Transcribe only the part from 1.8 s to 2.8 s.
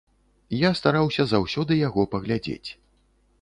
яго паглядзець.